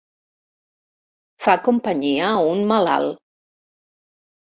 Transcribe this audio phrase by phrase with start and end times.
[1.45, 3.25] Fa companyia a un malalt.